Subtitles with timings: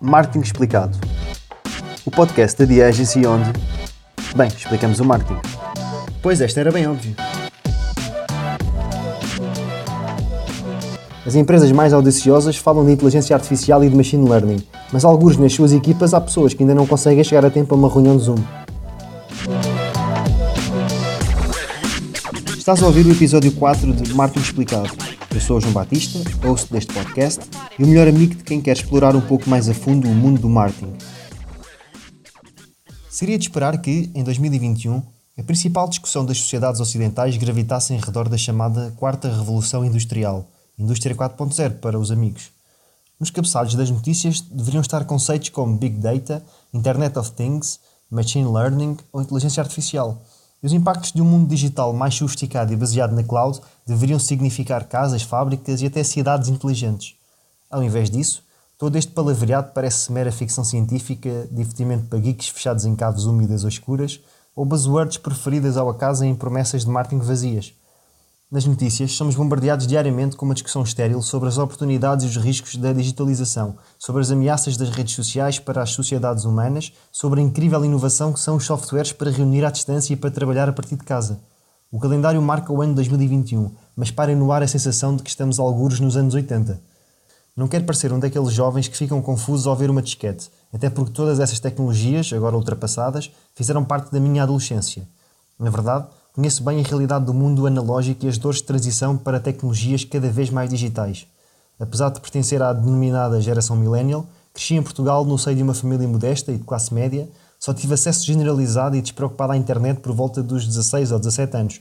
[0.00, 0.96] Marketing Explicado.
[2.06, 3.50] O podcast da The Agency onde,
[4.36, 5.40] bem, explicamos o marketing.
[6.22, 7.16] Pois esta era bem óbvio.
[11.26, 14.62] As empresas mais audaciosas falam de inteligência artificial e de machine learning,
[14.92, 17.76] mas alguns nas suas equipas há pessoas que ainda não conseguem chegar a tempo a
[17.76, 18.38] uma reunião de Zoom.
[22.68, 24.90] Estás a ouvir o episódio 4 de Marketing Explicado.
[25.34, 27.40] Eu sou o João Batista, host deste podcast
[27.78, 30.38] e o melhor amigo de quem quer explorar um pouco mais a fundo o mundo
[30.38, 30.92] do marketing.
[33.08, 35.02] Seria de esperar que, em 2021,
[35.38, 40.46] a principal discussão das sociedades ocidentais gravitasse em redor da chamada Quarta Revolução Industrial,
[40.78, 42.50] Indústria 4.0 para os amigos.
[43.18, 48.98] Nos cabeçalhos das notícias deveriam estar conceitos como Big Data, Internet of Things, Machine Learning
[49.10, 50.22] ou Inteligência Artificial–
[50.62, 54.84] e os impactos de um mundo digital mais sofisticado e baseado na cloud deveriam significar
[54.84, 57.14] casas, fábricas e até cidades inteligentes.
[57.70, 58.42] Ao invés disso,
[58.76, 63.68] todo este palavreado parece mera ficção científica, divertimento para geeks fechados em caves úmidas ou
[63.68, 64.20] escuras,
[64.54, 67.72] ou buzzwords preferidas ao acaso em promessas de marketing vazias.
[68.50, 72.76] Nas notícias, somos bombardeados diariamente com uma discussão estéril sobre as oportunidades e os riscos
[72.76, 77.84] da digitalização, sobre as ameaças das redes sociais para as sociedades humanas, sobre a incrível
[77.84, 81.04] inovação que são os softwares para reunir à distância e para trabalhar a partir de
[81.04, 81.38] casa.
[81.92, 85.58] O calendário marca o ano 2021, mas parem no ar a sensação de que estamos
[85.58, 86.80] alguros nos anos 80.
[87.54, 91.12] Não quero parecer um daqueles jovens que ficam confusos ao ver uma disquete, até porque
[91.12, 95.06] todas essas tecnologias, agora ultrapassadas, fizeram parte da minha adolescência.
[95.58, 96.06] Na verdade,
[96.38, 100.30] Conheço bem a realidade do mundo analógico e as dores de transição para tecnologias cada
[100.30, 101.26] vez mais digitais.
[101.80, 106.06] Apesar de pertencer à denominada geração millennial, cresci em Portugal no seio de uma família
[106.06, 107.28] modesta e de classe média,
[107.58, 111.80] só tive acesso generalizado e despreocupado à internet por volta dos 16 ou 17 anos.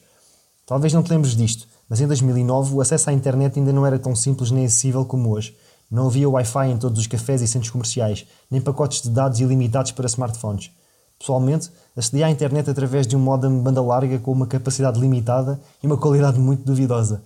[0.66, 4.00] Talvez não te lembres disto, mas em 2009 o acesso à internet ainda não era
[4.00, 5.56] tão simples nem acessível como hoje.
[5.92, 9.92] Não havia Wi-Fi em todos os cafés e centros comerciais, nem pacotes de dados ilimitados
[9.92, 10.72] para smartphones.
[11.20, 15.88] Pessoalmente, acedi à internet através de um modem banda larga com uma capacidade limitada e
[15.88, 17.24] uma qualidade muito duvidosa.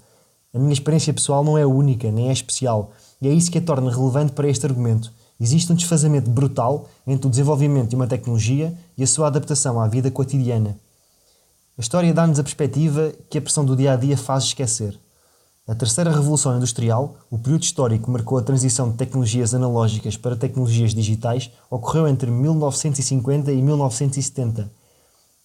[0.53, 2.91] A minha experiência pessoal não é única, nem é especial,
[3.21, 5.11] e é isso que a torna relevante para este argumento.
[5.39, 9.87] Existe um desfazamento brutal entre o desenvolvimento de uma tecnologia e a sua adaptação à
[9.87, 10.77] vida cotidiana.
[11.77, 14.97] A história dá-nos a perspectiva que a pressão do dia a dia faz esquecer.
[15.67, 20.35] A terceira revolução industrial, o período histórico que marcou a transição de tecnologias analógicas para
[20.35, 24.71] tecnologias digitais, ocorreu entre 1950 e 1970.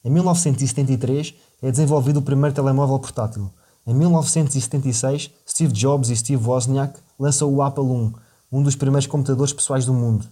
[0.02, 3.50] Em 1973 é desenvolvido o primeiro telemóvel portátil.
[3.86, 8.12] Em 1976, Steve Jobs e Steve Wozniak lançam o Apple I,
[8.50, 10.26] um dos primeiros computadores pessoais do mundo.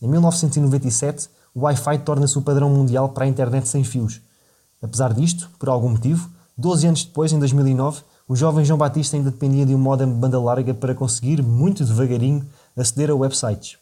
[0.00, 4.20] Em 1997, o Wi-Fi torna-se o padrão mundial para a internet sem fios.
[4.82, 6.28] Apesar disto, por algum motivo,
[6.58, 10.14] 12 anos depois, em 2009, o jovem João Batista ainda dependia de um modem de
[10.14, 12.46] banda larga para conseguir, muito devagarinho,
[12.76, 13.76] aceder a websites.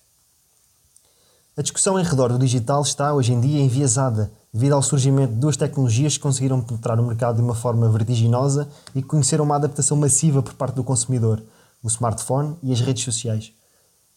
[1.57, 5.39] A discussão em redor do digital está hoje em dia enviesada devido ao surgimento de
[5.39, 9.57] duas tecnologias que conseguiram penetrar o mercado de uma forma vertiginosa e que conheceram uma
[9.57, 11.43] adaptação massiva por parte do consumidor,
[11.83, 13.53] o smartphone e as redes sociais.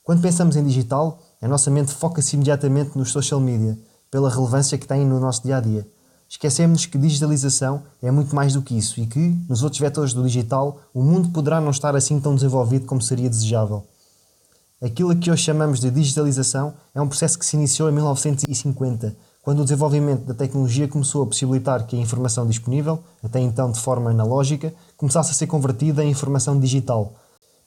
[0.04, 3.78] Quando pensamos em digital, a nossa mente foca-se imediatamente nos social media,
[4.10, 5.88] pela relevância que têm no nosso dia a dia
[6.34, 10.24] esquecemos que digitalização é muito mais do que isso e que, nos outros vetores do
[10.24, 13.86] digital, o mundo poderá não estar assim tão desenvolvido como seria desejável.
[14.82, 19.60] Aquilo que hoje chamamos de digitalização é um processo que se iniciou em 1950, quando
[19.60, 24.10] o desenvolvimento da tecnologia começou a possibilitar que a informação disponível, até então de forma
[24.10, 27.14] analógica, começasse a ser convertida em informação digital.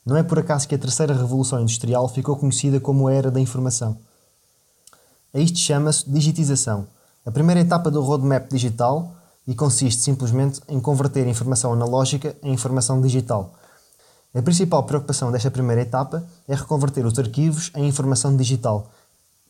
[0.04, 3.38] Não é por acaso que a terceira revolução industrial ficou conhecida como a era da
[3.38, 3.97] informação.
[5.33, 6.88] A isto chama-se digitização
[7.27, 9.13] a primeira etapa do roadmap digital
[9.49, 13.53] e consiste simplesmente em converter informação analógica em informação digital.
[14.33, 18.89] A principal preocupação desta primeira etapa é reconverter os arquivos em informação digital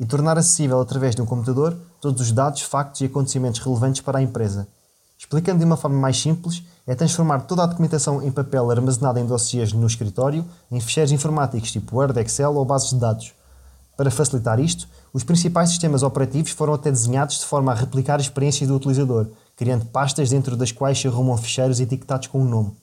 [0.01, 4.21] e tornar acessível através de um computador todos os dados, factos e acontecimentos relevantes para
[4.21, 4.67] a empresa.
[5.19, 9.27] Explicando de uma forma mais simples, é transformar toda a documentação em papel armazenada em
[9.27, 13.35] dossiês no escritório em ficheiros informáticos tipo Word, Excel ou bases de dados.
[13.97, 18.21] Para facilitar isto, os principais sistemas operativos foram até desenhados de forma a replicar a
[18.21, 19.27] experiência do utilizador,
[19.57, 22.77] criando pastas dentro das quais se arrumam ficheiros etiquetados com um nome.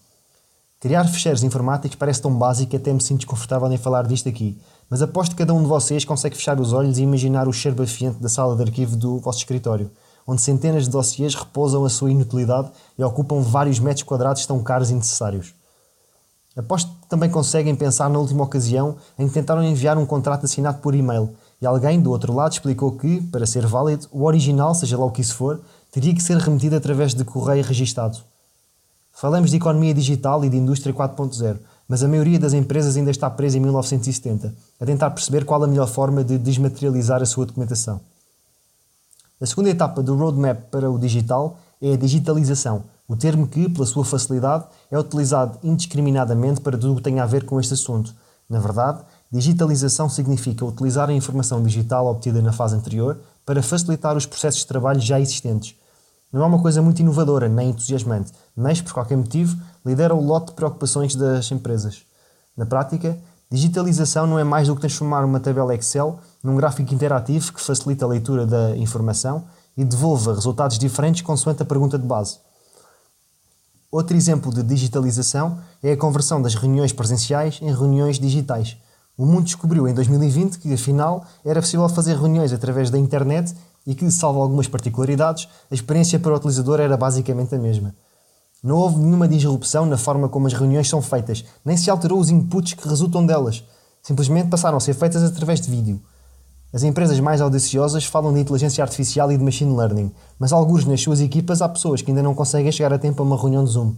[0.79, 4.59] Criar ficheiros informáticos parece tão básico que até me sinto desconfortável em falar disto aqui,
[4.89, 7.77] mas aposto que cada um de vocês consegue fechar os olhos e imaginar o cheiro
[7.77, 9.91] bafiante da sala de arquivo do vosso escritório,
[10.25, 14.89] onde centenas de dossiês repousam a sua inutilidade e ocupam vários metros quadrados tão caros
[14.89, 15.53] e necessários.
[16.57, 20.79] Aposto que também conseguem pensar na última ocasião em que tentaram enviar um contrato assinado
[20.79, 24.97] por e-mail e alguém do outro lado explicou que, para ser válido, o original, seja
[24.97, 25.61] lá o que isso for,
[25.93, 28.17] teria que ser remetido através de correio registado.
[29.13, 31.57] Falamos de economia digital e de indústria 4.0,
[31.87, 35.67] mas a maioria das empresas ainda está presa em 1970, a tentar perceber qual a
[35.67, 38.01] melhor forma de desmaterializar a sua documentação.
[39.39, 43.85] A segunda etapa do roadmap para o digital é a digitalização, o termo que, pela
[43.85, 48.13] sua facilidade, é utilizado indiscriminadamente para tudo o que tem a ver com este assunto.
[48.49, 48.99] Na verdade,
[49.33, 54.67] digitalização significa utilizar a informação digital obtida na fase anterior para facilitar os processos de
[54.67, 55.75] trabalho já existentes.
[56.31, 60.47] Não é uma coisa muito inovadora nem entusiasmante, mas, por qualquer motivo, lidera o lote
[60.47, 62.03] de preocupações das empresas.
[62.55, 63.17] Na prática,
[63.51, 68.05] digitalização não é mais do que transformar uma tabela Excel num gráfico interativo que facilita
[68.05, 69.45] a leitura da informação
[69.75, 72.37] e devolva resultados diferentes consoante a pergunta de base.
[73.91, 78.77] Outro exemplo de digitalização é a conversão das reuniões presenciais em reuniões digitais.
[79.15, 83.53] O mundo descobriu em 2020 que, afinal, era possível fazer reuniões através da internet
[83.85, 87.93] e que, salvo algumas particularidades, a experiência para o utilizador era basicamente a mesma.
[88.63, 92.29] Não houve nenhuma disrupção na forma como as reuniões são feitas, nem se alterou os
[92.31, 93.63] inputs que resultam delas.
[94.01, 96.01] Simplesmente passaram a ser feitas através de vídeo.
[96.73, 101.01] As empresas mais audaciosas falam de inteligência artificial e de machine learning, mas alguns nas
[101.01, 103.69] suas equipas há pessoas que ainda não conseguem chegar a tempo a uma reunião de
[103.69, 103.93] Zoom.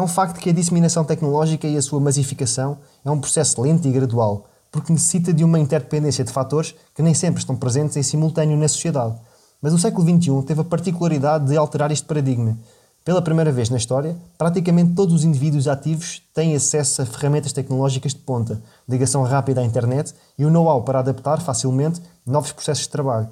[0.00, 3.86] É um facto que a disseminação tecnológica e a sua massificação é um processo lento
[3.86, 8.02] e gradual, porque necessita de uma interdependência de fatores que nem sempre estão presentes em
[8.02, 9.14] simultâneo na sociedade.
[9.60, 12.56] Mas o século XXI teve a particularidade de alterar este paradigma.
[13.04, 18.14] Pela primeira vez na história, praticamente todos os indivíduos ativos têm acesso a ferramentas tecnológicas
[18.14, 18.58] de ponta,
[18.88, 23.28] ligação rápida à internet e o know-how para adaptar facilmente novos processos de trabalho.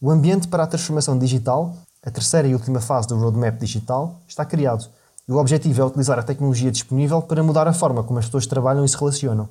[0.00, 4.44] O ambiente para a transformação digital, a terceira e última fase do roadmap digital, está
[4.44, 4.88] criado.
[5.28, 8.46] E o objetivo é utilizar a tecnologia disponível para mudar a forma como as pessoas
[8.46, 9.48] trabalham e se relacionam.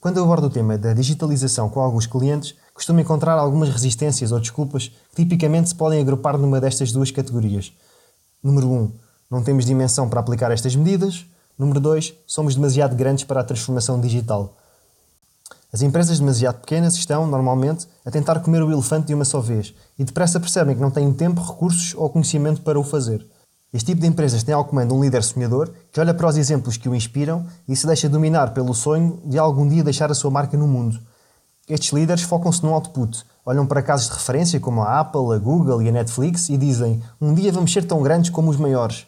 [0.00, 4.40] Quando eu abordo o tema da digitalização com alguns clientes, costumo encontrar algumas resistências ou
[4.40, 7.72] desculpas que tipicamente se podem agrupar numa destas duas categorias.
[8.42, 8.72] Número 1.
[8.72, 8.92] Um,
[9.30, 11.26] não temos dimensão para aplicar estas medidas.
[11.58, 12.14] Número 2.
[12.26, 14.56] Somos demasiado grandes para a transformação digital.
[15.72, 19.74] As empresas demasiado pequenas estão, normalmente, a tentar comer o elefante de uma só vez
[19.98, 23.26] e depressa percebem que não têm tempo, recursos ou conhecimento para o fazer.
[23.72, 26.76] Este tipo de empresas tem ao comando um líder sonhador que olha para os exemplos
[26.76, 30.30] que o inspiram e se deixa dominar pelo sonho de algum dia deixar a sua
[30.30, 30.98] marca no mundo.
[31.68, 35.80] Estes líderes focam-se no output, olham para casos de referência como a Apple, a Google
[35.82, 39.06] e a Netflix e dizem: Um dia vamos ser tão grandes como os maiores.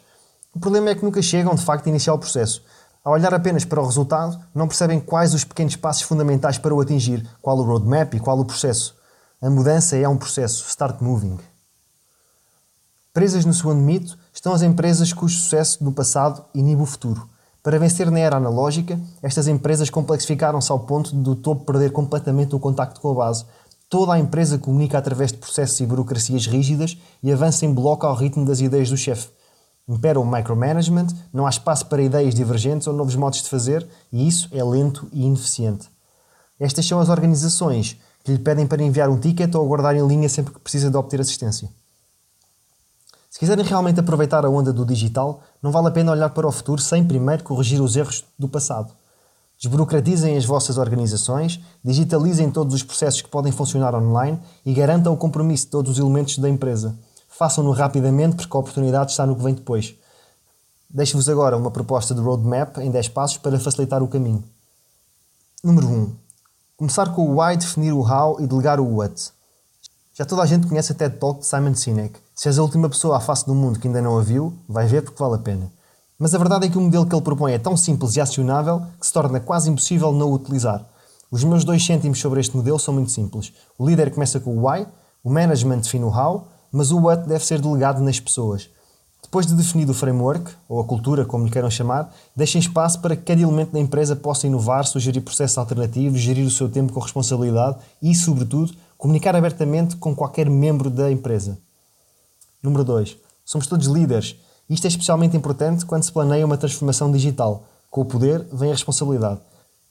[0.55, 2.63] O problema é que nunca chegam de facto a iniciar o processo.
[3.03, 6.79] Ao olhar apenas para o resultado, não percebem quais os pequenos passos fundamentais para o
[6.79, 8.95] atingir, qual o roadmap e qual o processo.
[9.41, 11.37] A mudança é um processo, start moving.
[13.13, 17.29] Presas no segundo mito, estão as empresas cujo sucesso no passado inibe o futuro.
[17.61, 22.59] Para vencer na era analógica, estas empresas complexificaram-se ao ponto do topo perder completamente o
[22.59, 23.45] contacto com a base.
[23.87, 28.15] Toda a empresa comunica através de processos e burocracias rígidas e avança em bloco ao
[28.15, 29.29] ritmo das ideias do chefe.
[29.87, 34.27] Impera o micromanagement, não há espaço para ideias divergentes ou novos modos de fazer, e
[34.27, 35.89] isso é lento e ineficiente.
[36.59, 40.27] Estas são as organizações que lhe pedem para enviar um ticket ou aguardar em linha
[40.27, 41.69] sempre que precisa de obter assistência.
[43.33, 46.51] Se quiserem realmente aproveitar a onda do digital, não vale a pena olhar para o
[46.51, 48.93] futuro sem primeiro corrigir os erros do passado.
[49.57, 55.17] Desburocratizem as vossas organizações, digitalizem todos os processos que podem funcionar online e garantam o
[55.17, 56.95] compromisso de todos os elementos da empresa.
[57.27, 59.95] Façam-no rapidamente porque a oportunidade está no que vem depois.
[60.87, 64.43] Deixo-vos agora uma proposta de roadmap em 10 passos para facilitar o caminho.
[65.63, 66.15] Número 1.
[66.77, 69.31] Começar com o why, definir o how e delegar o what.
[70.13, 72.22] Já toda a gente conhece a TED Talk de Simon Sinek.
[72.35, 74.87] Se és a última pessoa à face do mundo que ainda não a viu, vai
[74.87, 75.71] ver porque vale a pena.
[76.17, 78.81] Mas a verdade é que o modelo que ele propõe é tão simples e acionável
[78.99, 80.83] que se torna quase impossível não o utilizar.
[81.29, 83.53] Os meus dois cêntimos sobre este modelo são muito simples.
[83.77, 84.87] O líder começa com o why,
[85.23, 88.67] o management define o how, mas o what deve ser delegado nas pessoas.
[89.21, 93.15] Depois de definido o framework, ou a cultura, como lhe queiram chamar, deixem espaço para
[93.15, 96.99] que cada elemento da empresa possa inovar, sugerir processos alternativos, gerir o seu tempo com
[96.99, 98.73] responsabilidade e, sobretudo,
[99.03, 101.59] Comunicar abertamente com qualquer membro da empresa.
[102.63, 103.17] Número 2.
[103.43, 104.37] Somos todos líderes.
[104.69, 107.65] Isto é especialmente importante quando se planeia uma transformação digital.
[107.91, 109.41] Com o poder vem a responsabilidade.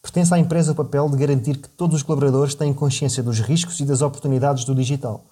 [0.00, 3.78] Pertence à empresa o papel de garantir que todos os colaboradores têm consciência dos riscos
[3.78, 5.22] e das oportunidades do digital.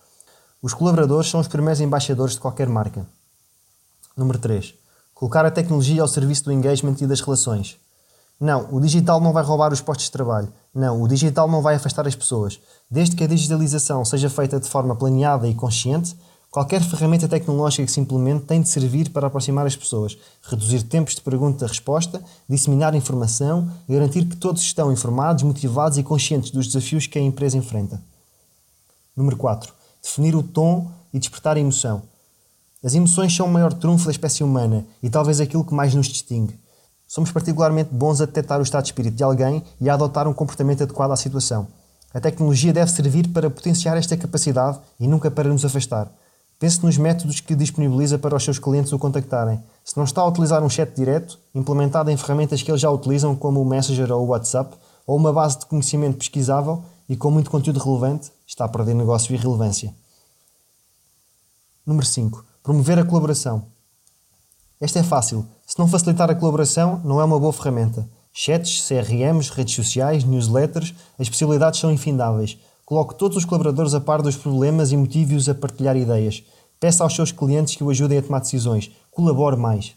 [0.62, 3.06] Os colaboradores são os primeiros embaixadores de qualquer marca.
[4.14, 4.74] Número 3.
[5.14, 7.78] Colocar a tecnologia ao serviço do engagement e das relações.
[8.38, 10.52] Não, o digital não vai roubar os postos de trabalho.
[10.74, 12.60] Não, o digital não vai afastar as pessoas.
[12.90, 16.16] Desde que a digitalização seja feita de forma planeada e consciente,
[16.50, 21.14] qualquer ferramenta tecnológica que se implemente tem de servir para aproximar as pessoas, reduzir tempos
[21.14, 27.18] de pergunta-resposta, disseminar informação, garantir que todos estão informados, motivados e conscientes dos desafios que
[27.18, 28.02] a empresa enfrenta.
[29.16, 29.72] Número 4.
[30.02, 32.02] Definir o tom e despertar a emoção.
[32.82, 36.08] As emoções são o maior trunfo da espécie humana e talvez aquilo que mais nos
[36.08, 36.58] distingue.
[37.06, 40.32] somos particularmente bons a detectar o estado de espírito de alguém e a adotar um
[40.32, 41.66] comportamento adequado à situação.
[42.14, 46.10] A tecnologia deve servir para potenciar esta capacidade e nunca para nos afastar.
[46.60, 49.58] Pense nos métodos que disponibiliza para os seus clientes o contactarem.
[49.82, 53.34] Se não está a utilizar um chat direto, implementado em ferramentas que eles já utilizam,
[53.34, 54.76] como o Messenger ou o WhatsApp,
[55.06, 59.34] ou uma base de conhecimento pesquisável e com muito conteúdo relevante, está a perder negócio
[59.34, 59.94] e relevância.
[61.86, 62.44] Número 5.
[62.62, 63.64] Promover a colaboração.
[64.78, 65.46] Esta é fácil.
[65.66, 68.06] Se não facilitar a colaboração, não é uma boa ferramenta.
[68.34, 72.58] Chats, CRMs, redes sociais, newsletters, as possibilidades são infindáveis.
[72.90, 76.42] Coloque todos os colaboradores a par dos problemas e motive-os a partilhar ideias.
[76.80, 78.90] Peça aos seus clientes que o ajudem a tomar decisões.
[79.12, 79.94] Colabore mais.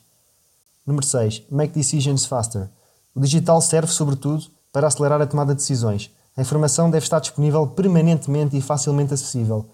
[0.86, 1.42] Número 6.
[1.50, 2.70] Make decisions faster.
[3.16, 6.12] O digital serve, sobretudo, para acelerar a tomada de decisões.
[6.38, 9.66] A informação deve estar disponível permanentemente e facilmente acessível.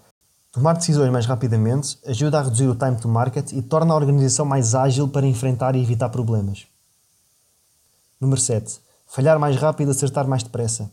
[0.50, 4.46] Tomar decisões mais rapidamente ajuda a reduzir o time to market e torna a organização
[4.46, 6.64] mais ágil para enfrentar e evitar problemas.
[8.18, 8.80] Número 7.
[9.06, 10.90] Falhar mais rápido e acertar mais depressa.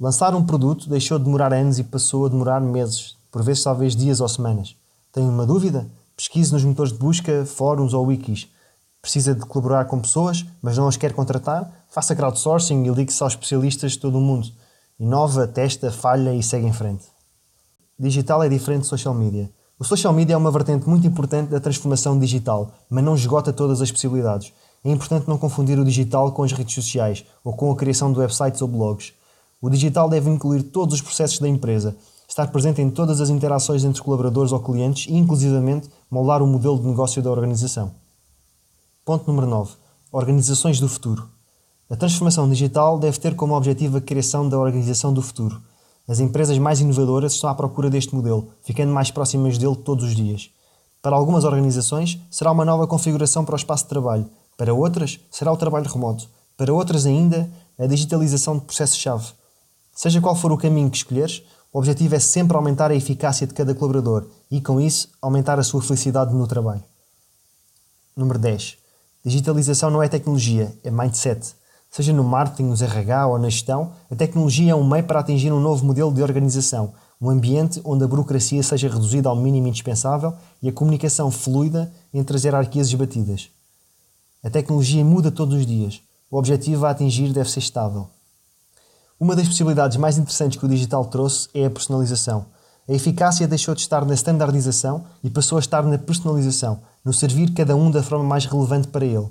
[0.00, 3.96] Lançar um produto deixou de demorar anos e passou a demorar meses, por vezes talvez
[3.96, 4.76] dias ou semanas.
[5.12, 5.86] Tem uma dúvida?
[6.16, 8.48] Pesquise nos motores de busca, fóruns ou wikis.
[9.02, 11.84] Precisa de colaborar com pessoas, mas não as quer contratar?
[11.88, 14.48] Faça crowdsourcing e ligue-se aos especialistas de todo o mundo.
[14.98, 17.06] Inova, testa, falha e segue em frente
[17.98, 19.50] digital é diferente de social media.
[19.78, 23.82] O social media é uma vertente muito importante da transformação digital, mas não esgota todas
[23.82, 24.52] as possibilidades.
[24.84, 28.18] É importante não confundir o digital com as redes sociais ou com a criação de
[28.18, 29.12] websites ou blogs.
[29.60, 31.96] O digital deve incluir todos os processos da empresa,
[32.28, 36.78] estar presente em todas as interações entre colaboradores ou clientes e, inclusivamente, moldar o modelo
[36.78, 37.92] de negócio da organização.
[39.04, 39.72] Ponto número 9.
[40.12, 41.28] Organizações do futuro.
[41.90, 45.60] A transformação digital deve ter como objetivo a criação da organização do futuro
[46.08, 50.16] as empresas mais inovadoras estão à procura deste modelo, ficando mais próximas dele todos os
[50.16, 50.48] dias.
[51.02, 54.26] Para algumas organizações, será uma nova configuração para o espaço de trabalho.
[54.56, 56.26] Para outras, será o trabalho remoto.
[56.56, 57.48] Para outras ainda,
[57.78, 59.26] a digitalização de processos-chave.
[59.98, 63.52] Seja qual for o caminho que escolheres, o objetivo é sempre aumentar a eficácia de
[63.52, 66.84] cada colaborador e, com isso, aumentar a sua felicidade no trabalho.
[68.16, 68.78] Número 10.
[69.24, 71.52] Digitalização não é tecnologia, é mindset.
[71.90, 75.52] Seja no marketing, nos RH ou na gestão, a tecnologia é um meio para atingir
[75.52, 80.32] um novo modelo de organização, um ambiente onde a burocracia seja reduzida ao mínimo indispensável
[80.62, 83.50] e a comunicação fluida entre as hierarquias esbatidas.
[84.44, 86.00] A tecnologia muda todos os dias.
[86.30, 88.08] O objetivo a atingir deve ser estável.
[89.20, 92.46] Uma das possibilidades mais interessantes que o digital trouxe é a personalização.
[92.88, 97.52] A eficácia deixou de estar na standardização e passou a estar na personalização, no servir
[97.52, 99.26] cada um da forma mais relevante para ele.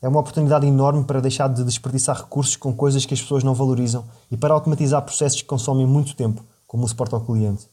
[0.00, 3.54] É uma oportunidade enorme para deixar de desperdiçar recursos com coisas que as pessoas não
[3.54, 7.66] valorizam e para automatizar processos que consomem muito tempo, como o suporte ao cliente.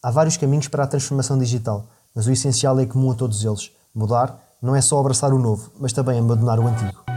[0.00, 3.72] Há vários caminhos para a transformação digital, mas o essencial é comum a todos eles.
[3.92, 7.11] Mudar não é só abraçar o novo, mas também abandonar o antigo.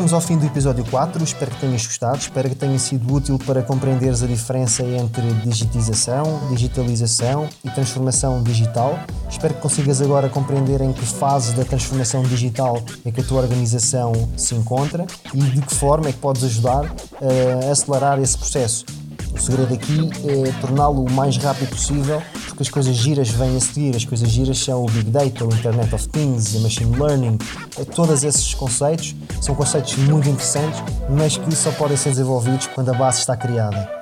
[0.00, 3.38] Chegamos ao fim do episódio 4, espero que tenhas gostado, espero que tenha sido útil
[3.38, 8.98] para compreenderes a diferença entre digitização, digitalização e transformação digital.
[9.28, 13.42] Espero que consigas agora compreender em que fase da transformação digital é que a tua
[13.42, 15.04] organização se encontra
[15.34, 16.90] e de que forma é que podes ajudar
[17.20, 18.86] a acelerar esse processo.
[19.34, 23.60] O segredo aqui é torná-lo o mais rápido possível, porque as coisas giras vêm a
[23.60, 23.96] seguir.
[23.96, 27.38] As coisas giras são o Big Data, o Internet of Things, a Machine Learning.
[27.78, 32.90] É, todos esses conceitos são conceitos muito interessantes, mas que só podem ser desenvolvidos quando
[32.90, 34.00] a base está criada.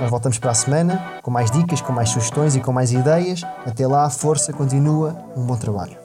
[0.00, 3.42] Nós voltamos para a semana com mais dicas, com mais sugestões e com mais ideias.
[3.64, 6.03] Até lá, força, continua, um bom trabalho.